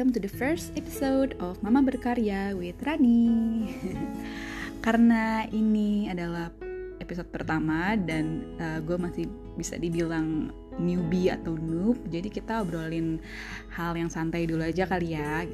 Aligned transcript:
welcome 0.00 0.16
to 0.16 0.24
the 0.24 0.32
first 0.32 0.72
episode 0.80 1.36
of 1.44 1.60
Mama 1.60 1.84
Berkarya 1.84 2.56
with 2.56 2.80
Rani. 2.88 3.68
Karena 4.88 5.44
ini 5.52 6.08
adalah 6.08 6.48
episode 7.04 7.28
pertama 7.28 8.00
dan 8.00 8.48
uh, 8.56 8.80
gue 8.80 8.96
masih 8.96 9.28
bisa 9.60 9.76
dibilang 9.76 10.56
newbie 10.80 11.28
atau 11.28 11.52
noob, 11.52 12.00
jadi 12.08 12.32
kita 12.32 12.64
obrolin 12.64 13.20
hal 13.76 13.92
yang 13.92 14.08
santai 14.08 14.48
dulu 14.48 14.64
aja 14.64 14.88
kali 14.88 15.20
ya. 15.20 15.44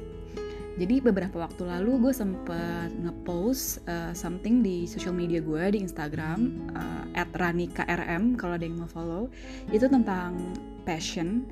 Jadi 0.79 1.03
beberapa 1.03 1.43
waktu 1.43 1.67
lalu 1.67 2.07
gue 2.07 2.13
sempet 2.15 2.87
ngepost 3.03 3.83
uh, 3.91 4.15
something 4.15 4.63
di 4.63 4.87
social 4.87 5.11
media 5.11 5.43
gue 5.43 5.75
di 5.75 5.83
Instagram 5.83 6.71
uh, 6.71 7.03
@ranikrm 7.35 8.39
kalau 8.39 8.55
ada 8.55 8.63
yang 8.63 8.79
mau 8.79 8.87
follow 8.87 9.27
itu 9.75 9.91
tentang 9.91 10.39
passion 10.87 11.43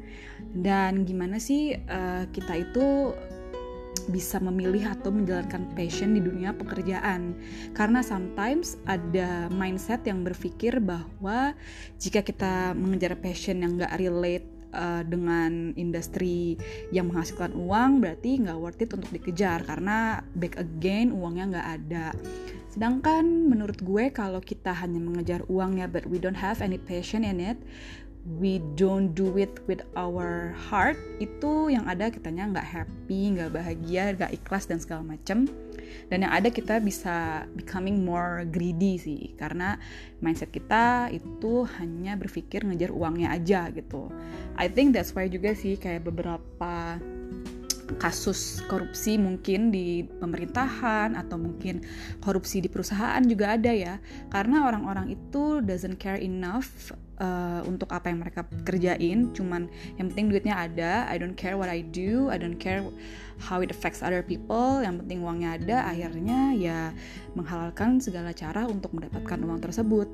dan 0.55 1.03
gimana 1.03 1.35
sih 1.37 1.75
uh, 1.75 2.23
kita 2.31 2.53
itu 2.55 3.11
bisa 4.05 4.37
memilih 4.37 4.93
atau 4.93 5.09
menjalankan 5.09 5.65
passion 5.73 6.13
di 6.13 6.21
dunia 6.21 6.53
pekerjaan 6.53 7.33
karena 7.73 8.05
sometimes 8.05 8.77
ada 8.85 9.49
mindset 9.49 10.05
yang 10.05 10.21
berpikir 10.21 10.77
bahwa 10.77 11.57
jika 11.97 12.21
kita 12.21 12.77
mengejar 12.77 13.17
passion 13.17 13.65
yang 13.65 13.81
gak 13.81 13.97
relate 13.97 14.45
uh, 14.75 15.01
dengan 15.07 15.73
industri 15.79 16.59
yang 16.91 17.09
menghasilkan 17.09 17.55
uang 17.55 18.03
berarti 18.03 18.43
nggak 18.43 18.59
worth 18.59 18.83
it 18.83 18.91
untuk 18.91 19.09
dikejar 19.15 19.63
karena 19.63 20.21
back 20.35 20.59
again 20.59 21.15
uangnya 21.15 21.57
nggak 21.57 21.69
ada. 21.81 22.07
Sedangkan 22.75 23.47
menurut 23.47 23.79
gue 23.79 24.11
kalau 24.11 24.43
kita 24.43 24.75
hanya 24.75 24.99
mengejar 24.99 25.47
uang 25.47 25.79
ya 25.79 25.87
but 25.87 26.03
we 26.11 26.19
don't 26.19 26.37
have 26.37 26.59
any 26.59 26.75
passion 26.75 27.23
in 27.23 27.39
it, 27.39 27.55
we 28.25 28.57
don't 28.73 29.13
do 29.13 29.37
it 29.37 29.61
with 29.69 29.85
our 29.93 30.57
heart, 30.57 30.97
itu 31.21 31.69
yang 31.69 31.85
ada 31.85 32.09
kitanya 32.09 32.49
nggak 32.49 32.65
happy, 32.65 33.37
nggak 33.37 33.53
bahagia, 33.53 34.17
nggak 34.17 34.33
ikhlas 34.33 34.65
dan 34.65 34.81
segala 34.81 35.05
macem. 35.05 35.45
Dan 36.09 36.25
yang 36.25 36.33
ada 36.33 36.49
kita 36.49 36.81
bisa 36.81 37.45
becoming 37.53 38.01
more 38.01 38.41
greedy 38.49 38.97
sih 38.97 39.37
karena 39.37 39.77
mindset 40.21 40.49
kita 40.49 41.13
itu 41.13 41.69
hanya 41.77 42.17
berpikir 42.17 42.65
ngejar 42.65 42.89
uangnya 42.89 43.37
aja 43.37 43.69
gitu. 43.69 44.09
I 44.57 44.65
think 44.65 44.97
that's 44.97 45.13
why 45.13 45.29
juga 45.29 45.53
sih 45.53 45.77
kayak 45.77 46.09
beberapa 46.09 46.97
kasus 48.01 48.65
korupsi 48.65 49.21
mungkin 49.21 49.69
di 49.69 50.01
pemerintahan 50.01 51.13
atau 51.13 51.37
mungkin 51.37 51.85
korupsi 52.17 52.61
di 52.61 52.69
perusahaan 52.69 53.21
juga 53.21 53.53
ada 53.53 53.69
ya. 53.69 54.01
Karena 54.33 54.65
orang-orang 54.65 55.13
itu 55.13 55.61
doesn't 55.61 56.01
care 56.01 56.17
enough 56.17 56.93
uh, 57.21 57.61
untuk 57.69 57.91
apa 57.93 58.09
yang 58.11 58.25
mereka 58.25 58.43
kerjain. 58.65 59.31
Cuman 59.31 59.69
yang 60.01 60.09
penting 60.11 60.33
duitnya 60.33 60.55
ada. 60.57 61.05
I 61.07 61.21
don't 61.21 61.37
care 61.37 61.55
what 61.55 61.69
I 61.69 61.85
do. 61.85 62.33
I 62.33 62.41
don't 62.41 62.57
care 62.57 62.81
how 63.37 63.61
it 63.61 63.69
affects 63.69 64.01
other 64.01 64.25
people. 64.25 64.81
Yang 64.81 65.05
penting 65.05 65.19
uangnya 65.21 65.49
ada. 65.61 65.77
Akhirnya 65.91 66.55
ya 66.57 66.79
menghalalkan 67.37 68.01
segala 68.01 68.33
cara 68.33 68.65
untuk 68.65 68.95
mendapatkan 68.97 69.39
uang 69.39 69.61
tersebut. 69.61 70.07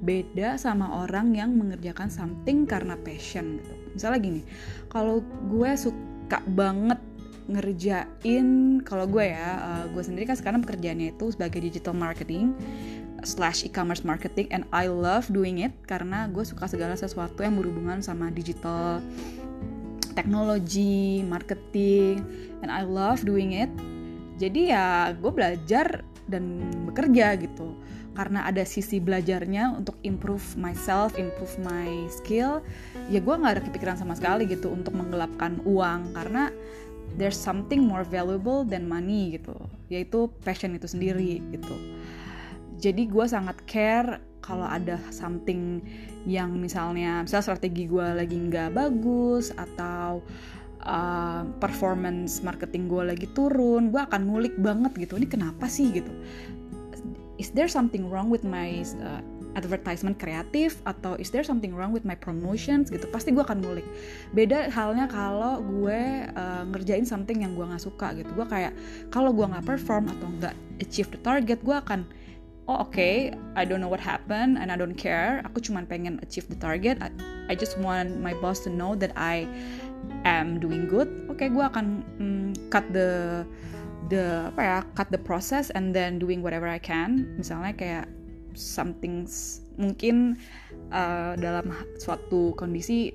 Beda 0.00 0.56
sama 0.56 1.04
orang 1.04 1.36
yang 1.36 1.52
mengerjakan 1.56 2.08
something 2.08 2.64
karena 2.64 2.96
passion 2.96 3.60
gitu. 3.60 3.74
Misalnya 3.92 4.20
gini 4.20 4.42
kalau 4.88 5.20
gue 5.52 5.70
suka 5.76 6.40
banget 6.56 6.96
ngerjain 7.44 8.80
kalau 8.88 9.04
gue 9.04 9.28
ya 9.28 9.48
uh, 9.60 9.84
gue 9.92 10.00
sendiri 10.00 10.24
kan 10.24 10.36
sekarang 10.36 10.64
pekerjaannya 10.64 11.12
itu 11.12 11.28
sebagai 11.32 11.60
digital 11.60 11.92
marketing 11.92 12.56
slash 13.24 13.64
e-commerce 13.64 14.04
marketing 14.04 14.48
and 14.52 14.64
I 14.72 14.88
love 14.88 15.28
doing 15.32 15.60
it 15.64 15.72
karena 15.84 16.28
gue 16.28 16.44
suka 16.44 16.68
segala 16.68 16.96
sesuatu 16.96 17.40
yang 17.40 17.56
berhubungan 17.56 18.00
sama 18.04 18.28
digital 18.32 19.00
teknologi, 20.14 21.26
marketing, 21.26 22.22
and 22.62 22.70
I 22.70 22.86
love 22.86 23.26
doing 23.26 23.52
it. 23.52 23.68
Jadi 24.38 24.70
ya 24.70 25.12
gue 25.12 25.30
belajar 25.34 26.06
dan 26.30 26.62
bekerja 26.88 27.36
gitu. 27.36 27.74
Karena 28.14 28.46
ada 28.46 28.62
sisi 28.62 29.02
belajarnya 29.02 29.74
untuk 29.74 29.98
improve 30.06 30.54
myself, 30.54 31.18
improve 31.18 31.50
my 31.66 32.06
skill, 32.06 32.62
ya 33.10 33.18
gue 33.18 33.34
nggak 33.34 33.58
ada 33.58 33.62
kepikiran 33.66 33.98
sama 33.98 34.14
sekali 34.14 34.46
gitu 34.46 34.70
untuk 34.70 34.94
menggelapkan 34.94 35.58
uang 35.66 36.14
karena 36.14 36.54
there's 37.14 37.38
something 37.38 37.84
more 37.84 38.02
valuable 38.02 38.66
than 38.66 38.90
money 38.90 39.38
gitu, 39.38 39.54
yaitu 39.90 40.30
passion 40.42 40.74
itu 40.74 40.90
sendiri 40.90 41.40
gitu. 41.54 41.76
Jadi 42.82 43.06
gue 43.08 43.24
sangat 43.24 43.62
care 43.64 44.20
kalau 44.44 44.68
ada 44.68 45.00
something 45.08 45.80
yang 46.28 46.52
misalnya 46.60 47.24
misal 47.24 47.40
strategi 47.40 47.88
gue 47.88 48.04
lagi 48.04 48.36
nggak 48.36 48.76
bagus 48.76 49.54
atau 49.56 50.20
uh, 50.84 51.42
performance 51.62 52.44
marketing 52.44 52.92
gue 52.92 53.02
lagi 53.14 53.26
turun 53.32 53.88
gue 53.88 54.02
akan 54.04 54.28
ngulik 54.28 54.54
banget 54.60 54.92
gitu. 55.08 55.16
Ini 55.16 55.28
kenapa 55.30 55.64
sih 55.70 55.88
gitu? 55.94 56.12
Is 57.40 57.50
there 57.50 57.66
something 57.66 58.06
wrong 58.12 58.30
with 58.30 58.46
my 58.46 58.84
uh, 59.00 59.24
advertisement 59.54 60.18
kreatif 60.18 60.82
atau 60.86 61.18
is 61.18 61.30
there 61.30 61.46
something 61.46 61.74
wrong 61.74 61.90
with 61.94 62.02
my 62.06 62.14
promotions 62.14 62.90
gitu 62.90 63.06
pasti 63.10 63.30
gue 63.30 63.42
akan 63.42 63.62
ngulik. 63.62 63.86
Beda 64.34 64.70
halnya 64.70 65.06
kalau 65.10 65.62
gue 65.62 66.28
uh, 66.34 66.62
ngerjain 66.70 67.06
something 67.06 67.42
yang 67.42 67.54
gue 67.54 67.64
nggak 67.66 67.82
suka 67.82 68.14
gitu. 68.18 68.30
Gue 68.34 68.46
kayak 68.46 68.74
kalau 69.08 69.30
gue 69.30 69.46
nggak 69.46 69.66
perform 69.66 70.10
atau 70.10 70.26
nggak 70.38 70.54
achieve 70.82 71.08
the 71.14 71.20
target 71.22 71.62
gue 71.62 71.74
akan 71.74 72.06
oh 72.66 72.80
oke 72.84 72.96
okay, 72.96 73.32
I 73.54 73.62
don't 73.68 73.80
know 73.80 73.90
what 73.90 74.02
happened 74.02 74.58
and 74.58 74.68
I 74.72 74.76
don't 74.76 74.96
care. 74.96 75.40
Aku 75.46 75.60
cuma 75.62 75.84
pengen 75.86 76.20
achieve 76.20 76.50
the 76.50 76.58
target. 76.58 77.00
I, 77.00 77.10
I 77.48 77.54
just 77.54 77.78
want 77.78 78.20
my 78.20 78.34
boss 78.38 78.64
to 78.66 78.70
know 78.70 78.98
that 78.98 79.14
I 79.14 79.46
am 80.24 80.60
doing 80.60 80.90
good. 80.90 81.08
Oke 81.30 81.44
okay, 81.44 81.48
gue 81.52 81.64
akan 81.64 81.86
mm, 82.20 82.50
cut 82.68 82.84
the 82.92 83.42
the 84.12 84.52
apa 84.52 84.60
ya 84.60 84.78
cut 84.92 85.08
the 85.08 85.20
process 85.20 85.72
and 85.72 85.96
then 85.96 86.20
doing 86.20 86.44
whatever 86.44 86.68
I 86.68 86.80
can. 86.80 87.36
Misalnya 87.40 87.72
kayak 87.76 88.06
something 88.56 89.26
mungkin 89.76 90.38
uh, 90.94 91.34
dalam 91.36 91.74
suatu 91.98 92.54
kondisi 92.54 93.14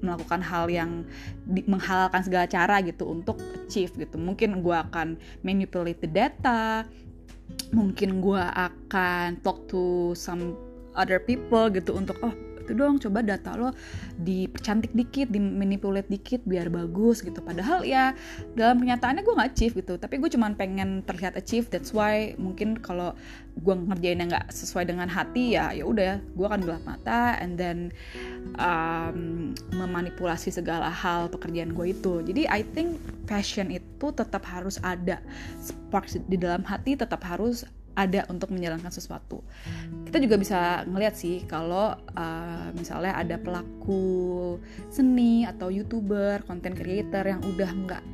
melakukan 0.00 0.40
hal 0.40 0.72
yang 0.72 1.04
di, 1.44 1.60
menghalalkan 1.68 2.24
segala 2.24 2.48
cara 2.48 2.80
gitu 2.80 3.04
untuk 3.08 3.36
achieve 3.66 3.92
gitu. 3.96 4.16
Mungkin 4.16 4.64
gue 4.64 4.76
akan 4.76 5.20
manipulate 5.44 6.00
the 6.00 6.10
data 6.10 6.88
mungkin 7.70 8.22
gue 8.22 8.42
akan 8.42 9.38
talk 9.42 9.66
to 9.70 10.14
some 10.18 10.58
other 10.98 11.22
people 11.22 11.70
gitu 11.70 11.94
untuk 11.94 12.18
oh 12.22 12.34
itu 12.70 12.78
dong 12.78 13.02
coba 13.02 13.26
data 13.26 13.58
lo 13.58 13.74
dipercantik 14.22 14.94
dikit, 14.94 15.34
dimanipulate 15.34 16.06
dikit 16.06 16.46
biar 16.46 16.70
bagus 16.70 17.26
gitu. 17.26 17.42
Padahal 17.42 17.82
ya 17.82 18.14
dalam 18.54 18.78
kenyataannya 18.78 19.26
gue 19.26 19.34
nggak 19.34 19.50
achieve 19.50 19.74
gitu, 19.82 19.98
tapi 19.98 20.22
gue 20.22 20.30
cuma 20.30 20.54
pengen 20.54 21.02
terlihat 21.02 21.34
achieve. 21.34 21.66
That's 21.66 21.90
why 21.90 22.38
mungkin 22.38 22.78
kalau 22.78 23.18
gue 23.58 23.74
ngerjainnya 23.74 24.30
nggak 24.30 24.46
sesuai 24.54 24.86
dengan 24.86 25.10
hati 25.10 25.58
ya 25.58 25.74
ya 25.74 25.82
udah 25.82 26.22
gue 26.22 26.46
akan 26.46 26.62
gelap 26.62 26.86
mata 26.86 27.34
and 27.42 27.58
then 27.58 27.90
um, 28.62 29.50
memanipulasi 29.74 30.54
segala 30.54 30.86
hal 30.86 31.26
pekerjaan 31.26 31.74
gue 31.74 31.90
itu. 31.90 32.22
Jadi 32.22 32.46
I 32.46 32.62
think 32.62 32.96
passion 33.26 33.74
itu 33.74 34.06
tetap 34.14 34.46
harus 34.46 34.78
ada, 34.86 35.18
spark 35.58 36.06
di 36.30 36.38
dalam 36.38 36.62
hati 36.62 36.94
tetap 36.94 37.20
harus 37.26 37.66
ada 37.94 38.26
untuk 38.30 38.54
menjalankan 38.54 38.90
sesuatu. 38.90 39.42
Kita 40.06 40.18
juga 40.22 40.36
bisa 40.38 40.86
ngeliat 40.86 41.14
sih 41.18 41.42
kalau 41.44 41.94
uh, 41.94 42.68
misalnya 42.74 43.18
ada 43.18 43.36
pelaku 43.36 44.56
seni 44.88 45.44
atau 45.46 45.68
youtuber, 45.68 46.42
content 46.46 46.74
creator 46.76 47.26
yang 47.26 47.42
udah 47.42 47.70
nggak 47.70 48.04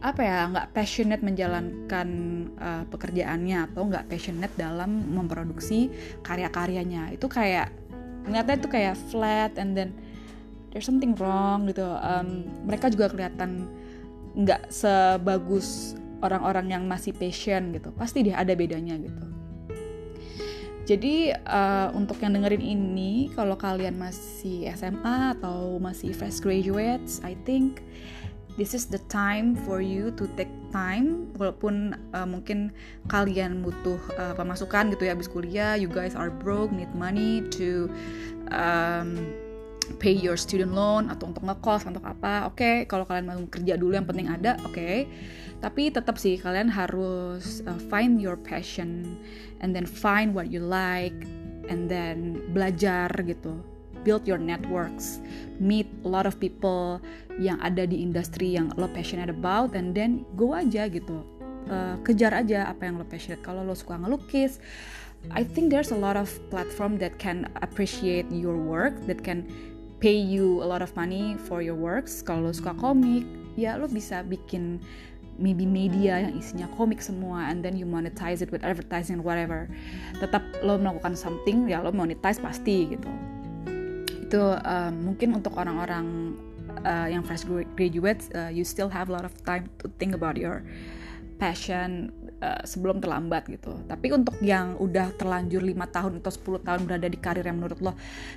apa 0.00 0.20
ya 0.24 0.48
nggak 0.48 0.72
passionate 0.72 1.20
menjalankan 1.20 2.08
uh, 2.56 2.84
pekerjaannya 2.88 3.68
atau 3.68 3.84
nggak 3.84 4.08
passionate 4.08 4.54
dalam 4.56 4.88
memproduksi 5.12 5.92
karya-karyanya 6.24 7.12
itu 7.12 7.28
kayak 7.28 7.68
ternyata 8.24 8.50
itu 8.56 8.68
kayak 8.72 8.96
flat 9.12 9.52
and 9.60 9.76
then 9.76 9.92
there's 10.72 10.88
something 10.88 11.12
wrong 11.20 11.68
gitu 11.68 11.84
um, 11.84 12.48
mereka 12.64 12.88
juga 12.88 13.12
kelihatan 13.12 13.68
nggak 14.40 14.72
sebagus 14.72 15.99
orang-orang 16.20 16.72
yang 16.72 16.84
masih 16.86 17.12
passion 17.16 17.72
gitu 17.74 17.92
pasti 17.96 18.24
dia 18.24 18.40
ada 18.40 18.52
bedanya 18.56 18.96
gitu. 18.96 19.24
Jadi 20.88 21.30
uh, 21.30 21.94
untuk 21.94 22.18
yang 22.18 22.34
dengerin 22.34 22.64
ini 22.64 23.30
kalau 23.38 23.54
kalian 23.54 23.94
masih 23.94 24.66
SMA 24.74 25.38
atau 25.38 25.78
masih 25.78 26.10
fresh 26.10 26.42
graduates 26.42 27.22
I 27.22 27.38
think 27.46 27.78
this 28.58 28.74
is 28.74 28.90
the 28.90 28.98
time 29.06 29.54
for 29.54 29.78
you 29.78 30.10
to 30.18 30.26
take 30.34 30.50
time. 30.74 31.30
Walaupun 31.38 31.94
uh, 32.10 32.26
mungkin 32.26 32.74
kalian 33.06 33.62
butuh 33.62 34.02
uh, 34.18 34.34
pemasukan 34.34 34.90
gitu 34.90 35.06
ya 35.06 35.14
habis 35.14 35.30
kuliah 35.30 35.78
you 35.78 35.86
guys 35.86 36.18
are 36.18 36.32
broke 36.32 36.74
need 36.74 36.90
money 36.98 37.46
to 37.54 37.86
um, 38.50 39.14
pay 39.98 40.14
your 40.14 40.38
student 40.38 40.76
loan 40.76 41.10
atau 41.10 41.30
untuk 41.32 41.42
ngekos 41.42 41.88
untuk 41.90 42.04
apa 42.06 42.46
oke. 42.46 42.60
Okay, 42.60 42.74
kalau 42.86 43.02
kalian 43.08 43.26
mau 43.26 43.40
kerja 43.50 43.74
dulu 43.74 43.98
yang 43.98 44.06
penting 44.06 44.30
ada 44.30 44.60
oke. 44.62 44.76
Okay 44.76 45.08
tapi 45.60 45.92
tetap 45.92 46.16
sih 46.16 46.40
kalian 46.40 46.72
harus 46.72 47.60
uh, 47.68 47.76
find 47.92 48.16
your 48.16 48.36
passion 48.40 49.20
and 49.60 49.76
then 49.76 49.84
find 49.84 50.32
what 50.32 50.48
you 50.48 50.60
like 50.60 51.14
and 51.68 51.86
then 51.92 52.40
belajar 52.56 53.12
gitu. 53.20 53.60
Build 54.00 54.24
your 54.24 54.40
networks. 54.40 55.20
Meet 55.60 55.84
a 56.08 56.08
lot 56.08 56.24
of 56.24 56.40
people 56.40 57.04
yang 57.36 57.60
ada 57.60 57.84
di 57.84 58.00
industri 58.00 58.56
yang 58.56 58.72
lo 58.80 58.88
passionate 58.88 59.28
about 59.28 59.76
and 59.76 59.92
then 59.92 60.24
go 60.40 60.56
aja 60.56 60.88
gitu. 60.88 61.20
Uh, 61.68 62.00
kejar 62.08 62.32
aja 62.32 62.72
apa 62.72 62.88
yang 62.88 62.96
lo 62.96 63.04
passionate. 63.04 63.44
Kalau 63.44 63.60
lo 63.60 63.76
suka 63.76 64.00
ngelukis 64.00 64.56
I 65.36 65.44
think 65.44 65.68
there's 65.68 65.92
a 65.92 66.00
lot 66.00 66.16
of 66.16 66.32
platform 66.48 66.96
that 67.04 67.20
can 67.20 67.44
appreciate 67.60 68.24
your 68.32 68.56
work 68.56 68.96
that 69.04 69.20
can 69.20 69.44
pay 70.00 70.16
you 70.16 70.64
a 70.64 70.66
lot 70.66 70.80
of 70.80 70.90
money 70.96 71.36
for 71.36 71.60
your 71.60 71.76
works. 71.76 72.24
Kalau 72.24 72.48
lo 72.48 72.52
suka 72.56 72.72
komik 72.80 73.28
ya 73.54 73.76
lo 73.76 73.86
bisa 73.86 74.24
bikin 74.24 74.80
maybe 75.40 75.64
media 75.64 76.20
yang 76.20 76.36
isinya 76.36 76.68
komik 76.76 77.00
semua 77.00 77.48
and 77.48 77.64
then 77.64 77.76
you 77.76 77.88
monetize 77.88 78.40
it 78.40 78.48
with 78.52 78.64
advertising 78.64 79.20
whatever. 79.20 79.68
Tetap 80.18 80.42
lo 80.64 80.80
melakukan 80.80 81.16
something 81.16 81.68
ya 81.68 81.84
lo 81.84 81.92
monetize 81.92 82.40
pasti 82.40 82.96
gitu. 82.96 83.12
Itu 84.24 84.56
um, 84.56 85.12
mungkin 85.12 85.36
untuk 85.36 85.56
orang-orang 85.60 86.36
uh, 86.84 87.08
yang 87.08 87.24
fresh 87.24 87.44
graduates 87.76 88.32
uh, 88.32 88.48
you 88.48 88.64
still 88.64 88.88
have 88.88 89.08
a 89.08 89.12
lot 89.12 89.24
of 89.24 89.32
time 89.44 89.68
to 89.80 89.88
think 90.00 90.16
about 90.16 90.36
your 90.40 90.64
passion 91.40 92.12
uh, 92.40 92.62
sebelum 92.64 92.98
terlambat 92.98 93.46
gitu. 93.48 93.72
Tapi 93.86 94.12
untuk 94.12 94.36
yang 94.42 94.76
udah 94.80 95.14
terlanjur 95.16 95.62
lima 95.62 95.86
tahun 95.86 96.20
atau 96.24 96.32
10 96.32 96.66
tahun 96.66 96.80
berada 96.88 97.06
di 97.06 97.18
karir 97.20 97.44
yang 97.46 97.60
menurut 97.60 97.78
lo 97.80 97.92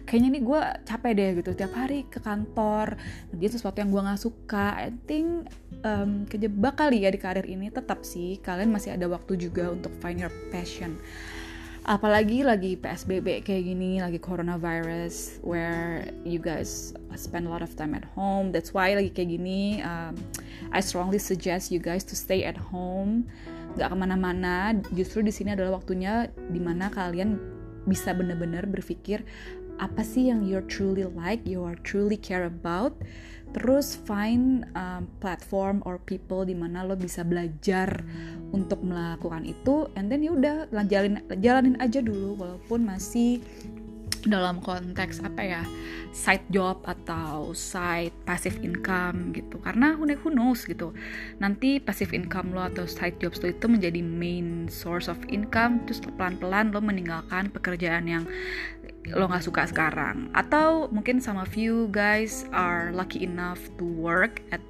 kayaknya 0.06 0.30
nih 0.40 0.44
gue 0.44 0.62
capek 0.86 1.12
deh 1.16 1.30
gitu 1.42 1.52
tiap 1.56 1.74
hari 1.74 2.06
ke 2.08 2.20
kantor 2.20 3.00
dia 3.34 3.50
sesuatu 3.50 3.80
yang 3.80 3.90
gue 3.90 4.02
nggak 4.04 4.22
suka. 4.22 4.78
I 4.78 4.92
think 5.08 5.48
um, 5.84 6.28
kejebak 6.28 6.80
kali 6.80 7.04
ya 7.04 7.10
di 7.12 7.20
karir 7.20 7.48
ini 7.48 7.72
tetap 7.72 8.06
sih 8.08 8.40
kalian 8.40 8.72
masih 8.72 8.96
ada 8.96 9.08
waktu 9.08 9.36
juga 9.40 9.72
untuk 9.72 9.92
find 10.00 10.22
your 10.22 10.34
passion 10.52 11.00
apalagi 11.84 12.48
lagi 12.48 12.80
PSBB 12.80 13.44
kayak 13.44 13.64
gini 13.68 14.00
lagi 14.00 14.16
coronavirus 14.16 15.44
where 15.44 16.08
you 16.24 16.40
guys 16.40 16.96
spend 17.20 17.44
a 17.44 17.52
lot 17.52 17.60
of 17.60 17.76
time 17.76 17.92
at 17.92 18.08
home. 18.16 18.56
That's 18.56 18.72
why 18.72 18.96
lagi 18.96 19.12
kayak 19.12 19.30
gini 19.36 19.84
um, 19.84 20.16
I 20.72 20.80
strongly 20.80 21.20
suggest 21.20 21.76
you 21.76 21.84
guys 21.84 22.08
to 22.08 22.16
stay 22.16 22.48
at 22.48 22.56
home. 22.56 23.28
Gak 23.76 23.92
ke 23.92 23.96
mana-mana. 24.00 24.80
Justru 24.96 25.28
di 25.28 25.34
sini 25.36 25.60
adalah 25.60 25.84
waktunya 25.84 26.32
di 26.52 26.62
mana 26.64 26.88
kalian 26.88 27.36
bisa 27.84 28.16
benar-benar 28.16 28.64
berpikir 28.64 29.28
apa 29.82 30.06
sih 30.06 30.32
yang 30.32 30.46
you're 30.48 30.64
truly 30.70 31.04
like 31.04 31.44
you 31.44 31.66
are 31.66 31.76
truly 31.84 32.16
care 32.16 32.48
about 32.48 32.96
terus 33.54 33.96
find 34.10 34.66
um, 34.74 35.06
platform 35.22 35.80
or 35.86 36.02
people 36.04 36.44
di 36.44 36.58
mana 36.58 36.82
lo 36.82 36.98
bisa 36.98 37.22
belajar 37.22 38.02
untuk 38.52 38.82
melakukan 38.82 39.46
itu 39.46 39.88
and 39.94 40.10
then 40.10 40.26
ya 40.26 40.34
udah 40.34 40.56
jalanin 40.90 41.22
jalanin 41.40 41.78
aja 41.78 42.02
dulu 42.02 42.38
walaupun 42.38 42.86
masih 42.86 43.40
dalam 44.24 44.64
konteks 44.64 45.20
apa 45.20 45.42
ya 45.44 45.62
side 46.16 46.46
job 46.54 46.80
atau 46.88 47.52
side 47.52 48.14
passive 48.24 48.56
income 48.64 49.36
gitu. 49.36 49.60
Karena 49.60 49.98
who 49.98 50.30
knows 50.32 50.64
gitu. 50.64 50.96
Nanti 51.44 51.82
passive 51.84 52.16
income 52.16 52.56
lo 52.56 52.64
atau 52.64 52.88
side 52.88 53.20
jobs 53.20 53.44
lo 53.44 53.52
itu 53.52 53.66
menjadi 53.68 54.00
main 54.00 54.72
source 54.72 55.12
of 55.12 55.20
income 55.28 55.84
terus 55.90 56.00
pelan-pelan 56.00 56.72
lo 56.72 56.80
meninggalkan 56.80 57.52
pekerjaan 57.52 58.08
yang 58.08 58.24
lo 59.12 59.28
nggak 59.28 59.44
suka 59.44 59.68
sekarang. 59.68 60.32
Atau 60.32 60.88
mungkin 60.96 61.20
some 61.20 61.36
of 61.36 61.52
you 61.60 61.92
guys 61.92 62.48
are 62.56 62.96
lucky 62.96 63.28
enough 63.28 63.60
to 63.76 63.84
work 63.84 64.40
at 64.56 64.64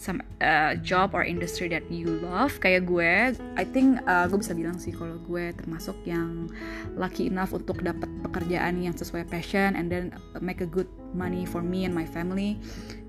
some 0.00 0.22
uh, 0.40 0.78
job 0.80 1.12
or 1.12 1.20
industry 1.20 1.68
that 1.68 1.84
you 1.92 2.08
love. 2.24 2.56
Kayak 2.64 2.88
gue 2.88 3.12
I 3.60 3.64
think 3.68 4.00
uh, 4.08 4.24
gue 4.30 4.40
bisa 4.40 4.56
bilang 4.56 4.80
sih 4.80 4.96
kalau 4.96 5.20
gue 5.20 5.52
termasuk 5.52 6.00
yang 6.08 6.48
lucky 6.96 7.28
enough 7.28 7.52
untuk 7.52 7.84
dapat 7.84 8.08
pekerjaan 8.24 8.80
yang 8.80 8.96
sesuai 8.96 9.28
passion 9.28 9.76
and 9.76 9.92
then 9.92 10.16
make 10.40 10.64
a 10.64 10.68
good 10.68 10.88
money 11.12 11.44
for 11.44 11.60
me 11.60 11.84
and 11.84 11.92
my 11.92 12.08
family. 12.08 12.56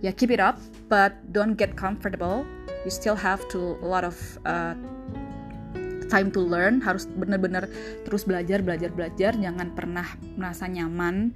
Ya 0.03 0.11
yeah, 0.11 0.13
keep 0.13 0.33
it 0.33 0.43
up 0.43 0.59
but 0.91 1.15
don't 1.31 1.55
get 1.55 1.79
comfortable. 1.79 2.43
You 2.83 2.91
still 2.91 3.15
have 3.15 3.43
to 3.55 3.79
a 3.79 3.87
lot 3.87 4.03
of 4.03 4.15
uh, 4.43 4.75
time 6.09 6.33
to 6.33 6.41
learn 6.41 6.81
harus 6.81 7.05
benar-benar 7.05 7.69
terus 8.03 8.25
belajar 8.25 8.59
belajar 8.65 8.89
belajar. 8.89 9.31
Jangan 9.37 9.77
pernah 9.77 10.07
merasa 10.35 10.65
nyaman 10.65 11.31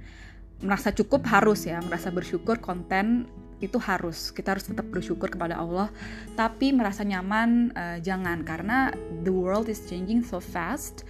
merasa 0.64 0.90
cukup 0.90 1.24
harus 1.28 1.66
ya. 1.66 1.78
Merasa 1.84 2.12
bersyukur 2.12 2.58
konten 2.58 3.26
itu 3.58 3.80
harus. 3.80 4.30
Kita 4.30 4.56
harus 4.56 4.68
tetap 4.68 4.86
bersyukur 4.92 5.32
kepada 5.32 5.60
Allah. 5.60 5.92
Tapi 6.34 6.72
merasa 6.72 7.02
nyaman 7.02 7.70
uh, 7.76 7.98
jangan. 8.00 8.42
Karena 8.42 8.90
the 9.22 9.32
world 9.32 9.68
is 9.68 9.82
changing 9.88 10.24
so 10.24 10.38
fast. 10.38 11.04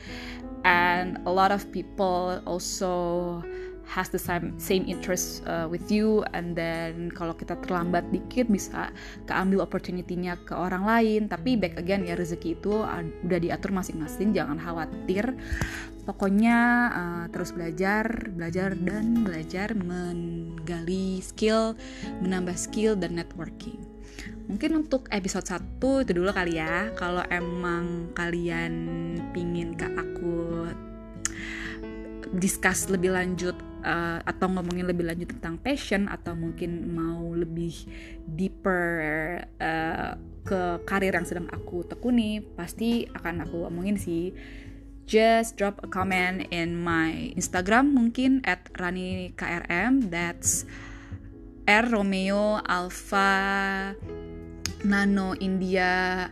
And 0.65 1.21
a 1.29 1.33
lot 1.33 1.53
of 1.53 1.69
people 1.71 2.41
also 2.49 3.41
has 3.85 4.09
the 4.11 4.21
same 4.21 4.57
same 4.57 4.85
interest 4.89 5.45
uh, 5.47 5.69
with 5.69 5.87
you 5.93 6.25
and 6.33 6.57
then 6.57 7.13
kalau 7.13 7.37
kita 7.37 7.55
terlambat 7.63 8.03
dikit 8.11 8.49
bisa 8.49 8.91
keambil 9.29 9.65
opportunity-nya 9.65 10.41
ke 10.43 10.57
orang 10.57 10.85
lain. 10.85 11.29
Tapi 11.31 11.57
back 11.61 11.79
again 11.79 12.05
ya 12.09 12.17
rezeki 12.17 12.59
itu 12.59 12.83
uh, 12.83 13.05
udah 13.25 13.39
diatur 13.41 13.71
masing-masing 13.73 14.33
jangan 14.33 14.59
khawatir. 14.59 15.37
Pokoknya 16.05 16.59
uh, 16.93 17.25
terus 17.33 17.57
belajar 17.57 18.29
belajar 18.33 18.77
dan 18.77 19.25
belajar 19.25 19.73
menggali 19.73 21.23
skill 21.25 21.73
menambah 22.21 22.57
skill 22.59 22.93
dan 22.99 23.17
networking. 23.17 23.95
Mungkin 24.45 24.85
untuk 24.85 25.09
episode 25.09 25.49
1 25.49 26.05
itu 26.05 26.13
dulu 26.13 26.29
kali 26.29 26.61
ya. 26.61 26.93
Kalau 27.01 27.25
emang 27.33 28.13
kalian 28.13 28.73
pingin 29.33 29.73
ke 29.73 29.89
aku 29.97 30.34
discuss 32.35 32.91
lebih 32.91 33.15
lanjut 33.15 33.55
uh, 33.87 34.19
atau 34.27 34.51
ngomongin 34.51 34.91
lebih 34.91 35.07
lanjut 35.07 35.31
tentang 35.39 35.61
passion 35.61 36.11
atau 36.11 36.35
mungkin 36.35 36.91
mau 36.91 37.31
lebih 37.31 37.75
deeper 38.27 38.83
uh, 39.63 40.19
ke 40.45 40.61
karir 40.85 41.15
yang 41.15 41.25
sedang 41.25 41.49
aku 41.49 41.87
tekuni 41.87 42.43
pasti 42.43 43.07
akan 43.07 43.47
aku 43.47 43.71
omongin 43.71 43.97
sih. 43.97 44.35
Just 45.05 45.61
drop 45.61 45.85
a 45.85 45.89
comment 45.89 46.49
in 46.49 46.81
my 46.81 47.37
Instagram 47.37 47.93
mungkin 47.93 48.41
at 48.49 48.73
Rani 48.81 49.37
KRM 49.37 50.09
that's 50.09 50.65
R 51.69 51.85
Romeo 51.93 52.65
Alpha 52.65 53.93
Nano 54.85 55.37
India 55.37 56.29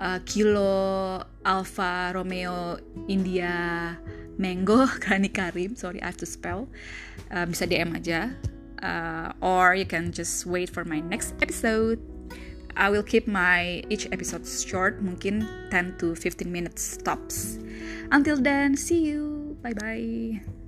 uh, 0.00 0.18
Kilo 0.24 1.22
Alpha 1.44 2.10
Romeo 2.14 2.80
India 3.06 3.96
Mango 4.40 4.88
Rani 5.08 5.28
Karim 5.28 5.76
sorry 5.76 6.02
I 6.02 6.06
have 6.06 6.16
to 6.18 6.26
spell. 6.26 6.66
Uh, 7.30 7.46
bisa 7.46 7.68
DM 7.68 7.94
aja. 7.94 8.34
Uh, 8.80 9.36
or 9.44 9.76
you 9.76 9.84
can 9.84 10.10
just 10.10 10.48
wait 10.48 10.72
for 10.72 10.88
my 10.88 11.04
next 11.04 11.36
episode. 11.44 12.00
I 12.74 12.88
will 12.88 13.04
keep 13.04 13.28
my 13.28 13.84
each 13.92 14.08
episode 14.08 14.48
short 14.48 15.04
mungkin 15.04 15.44
10 15.68 16.00
to 16.00 16.16
15 16.16 16.48
minutes 16.48 16.96
tops. 16.96 17.60
Until 18.10 18.40
then 18.40 18.74
see 18.80 19.04
you. 19.04 19.54
Bye 19.60 19.76
bye 19.76 20.59